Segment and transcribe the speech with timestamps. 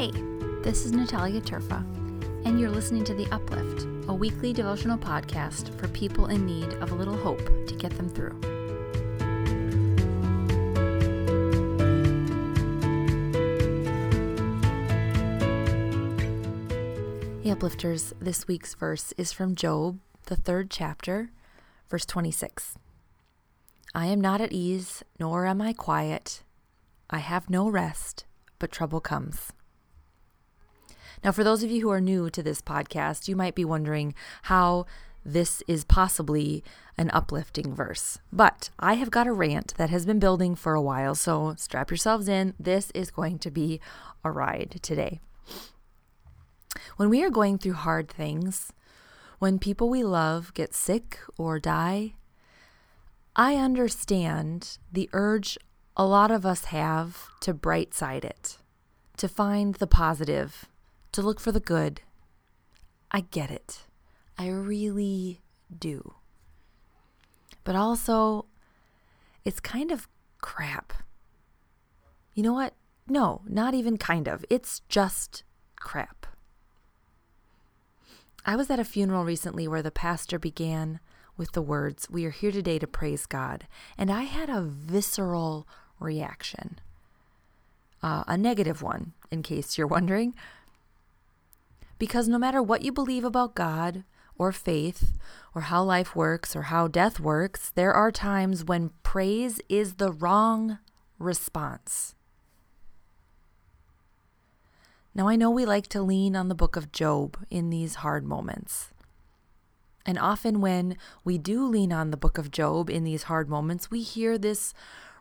[0.00, 0.12] Hey,
[0.62, 1.84] this is Natalia Terfa,
[2.46, 6.92] and you're listening to The Uplift, a weekly devotional podcast for people in need of
[6.92, 8.40] a little hope to get them through.
[17.42, 19.98] The Uplifters, this week's verse is from Job,
[20.28, 21.30] the third chapter,
[21.90, 22.78] verse 26.
[23.94, 26.42] I am not at ease, nor am I quiet.
[27.10, 28.24] I have no rest,
[28.58, 29.52] but trouble comes.
[31.22, 34.14] Now, for those of you who are new to this podcast, you might be wondering
[34.44, 34.86] how
[35.24, 36.64] this is possibly
[36.96, 38.18] an uplifting verse.
[38.32, 41.90] But I have got a rant that has been building for a while, so strap
[41.90, 42.54] yourselves in.
[42.58, 43.80] This is going to be
[44.24, 45.20] a ride today.
[46.96, 48.72] When we are going through hard things,
[49.38, 52.14] when people we love get sick or die,
[53.36, 55.58] I understand the urge
[55.96, 58.58] a lot of us have to bright side it,
[59.16, 60.66] to find the positive,
[61.12, 62.02] to look for the good.
[63.10, 63.82] I get it.
[64.38, 65.40] I really
[65.76, 66.14] do.
[67.64, 68.46] But also,
[69.44, 70.08] it's kind of
[70.40, 70.92] crap.
[72.34, 72.74] You know what?
[73.06, 74.44] No, not even kind of.
[74.48, 75.42] It's just
[75.76, 76.26] crap.
[78.46, 81.00] I was at a funeral recently where the pastor began
[81.36, 83.66] with the words, We are here today to praise God.
[83.98, 85.66] And I had a visceral
[85.98, 86.78] reaction,
[88.02, 90.34] uh, a negative one, in case you're wondering.
[92.00, 94.04] Because no matter what you believe about God
[94.38, 95.18] or faith
[95.54, 100.10] or how life works or how death works, there are times when praise is the
[100.10, 100.78] wrong
[101.18, 102.14] response.
[105.14, 108.24] Now, I know we like to lean on the book of Job in these hard
[108.24, 108.88] moments.
[110.06, 113.90] And often, when we do lean on the book of Job in these hard moments,
[113.90, 114.72] we hear this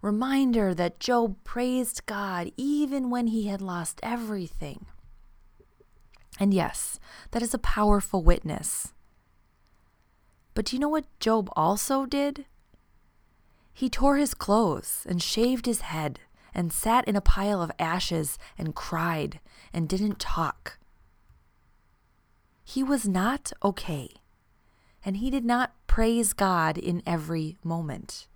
[0.00, 4.86] reminder that Job praised God even when he had lost everything.
[6.38, 7.00] And yes,
[7.32, 8.92] that is a powerful witness.
[10.54, 12.46] But do you know what Job also did?
[13.72, 16.20] He tore his clothes and shaved his head
[16.54, 19.40] and sat in a pile of ashes and cried
[19.72, 20.78] and didn't talk.
[22.64, 24.14] He was not okay,
[25.04, 28.26] and he did not praise God in every moment.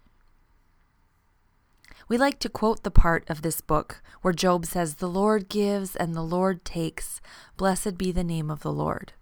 [2.09, 5.97] We like to quote the part of this book where Job says, The Lord gives
[5.97, 7.21] and the Lord takes.
[7.57, 9.13] Blessed be the name of the Lord.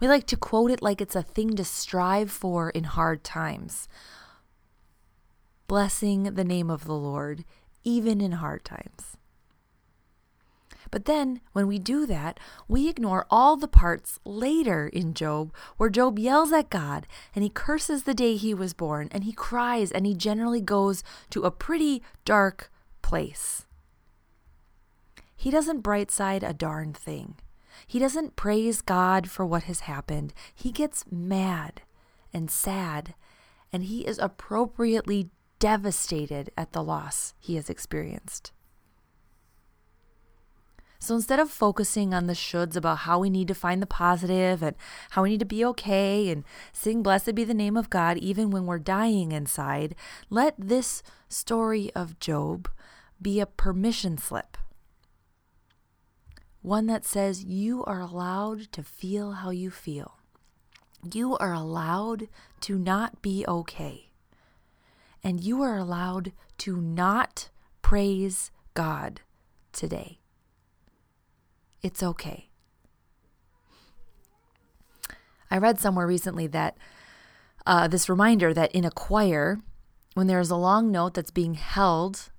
[0.00, 3.88] We like to quote it like it's a thing to strive for in hard times.
[5.66, 7.44] Blessing the name of the Lord,
[7.84, 9.16] even in hard times.
[10.90, 15.88] But then, when we do that, we ignore all the parts later in Job where
[15.88, 19.92] Job yells at God and he curses the day he was born and he cries
[19.92, 22.70] and he generally goes to a pretty dark
[23.02, 23.66] place.
[25.36, 27.36] He doesn't bright side a darn thing.
[27.86, 30.34] He doesn't praise God for what has happened.
[30.54, 31.82] He gets mad
[32.32, 33.14] and sad,
[33.72, 38.52] and he is appropriately devastated at the loss he has experienced.
[41.02, 44.62] So instead of focusing on the shoulds about how we need to find the positive
[44.62, 44.76] and
[45.12, 46.44] how we need to be okay and
[46.74, 49.94] sing Blessed be the name of God even when we're dying inside,
[50.28, 52.68] let this story of Job
[53.20, 54.58] be a permission slip.
[56.60, 60.18] One that says you are allowed to feel how you feel.
[61.10, 62.28] You are allowed
[62.60, 64.10] to not be okay.
[65.24, 67.48] And you are allowed to not
[67.80, 69.22] praise God
[69.72, 70.20] today.
[71.82, 72.48] It's okay.
[75.50, 76.76] I read somewhere recently that
[77.66, 79.58] uh, this reminder that in a choir,
[80.14, 82.30] when there is a long note that's being held,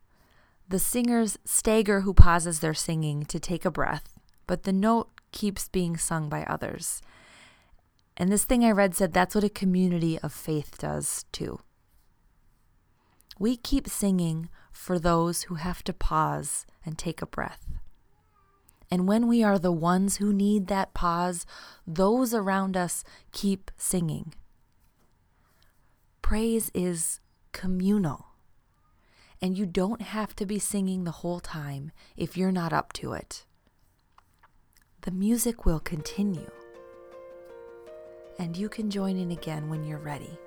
[0.67, 5.67] the singers stagger who pauses their singing to take a breath, but the note keeps
[5.67, 7.01] being sung by others.
[8.15, 11.59] And this thing I read said that's what a community of faith does too.
[13.39, 17.80] We keep singing for those who have to pause and take a breath.
[18.91, 21.45] And when we are the ones who need that pause,
[21.87, 24.33] those around us keep singing.
[26.21, 27.21] Praise is
[27.53, 28.27] communal.
[29.41, 33.13] And you don't have to be singing the whole time if you're not up to
[33.13, 33.45] it.
[35.01, 36.51] The music will continue.
[38.37, 40.37] And you can join in again when you're ready.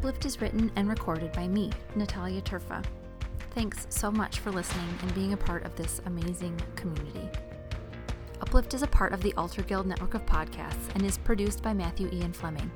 [0.00, 2.82] Uplift is written and recorded by me, Natalia Terfa.
[3.50, 7.28] Thanks so much for listening and being a part of this amazing community.
[8.40, 11.74] Uplift is a part of the Alter Guild network of podcasts and is produced by
[11.74, 12.70] Matthew Ian Fleming.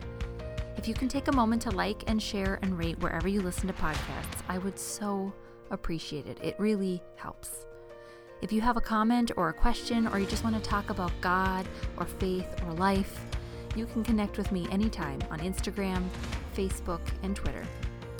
[0.76, 3.68] If you can take a moment to like and share and rate wherever you listen
[3.68, 5.32] to podcasts, I would so
[5.70, 6.36] appreciate it.
[6.42, 7.64] It really helps.
[8.42, 11.18] If you have a comment or a question, or you just want to talk about
[11.22, 11.66] God
[11.96, 13.18] or faith or life,
[13.76, 16.04] you can connect with me anytime on Instagram,
[16.56, 17.64] Facebook, and Twitter.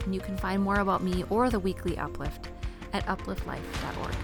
[0.05, 2.49] And you can find more about me or the weekly uplift
[2.93, 4.15] at upliftlife.org.